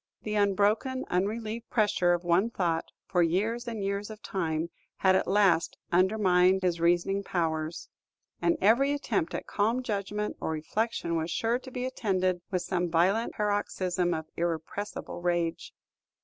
[0.23, 5.27] The unbroken, unrelieved pressure of one thought, for years and years of time, had at
[5.27, 7.87] last undermined his reasoning powers;
[8.41, 12.89] and every attempt at calm judgment or reflection was sure to be attended with some
[12.89, 15.71] violent paroxysm of irrepressible rage.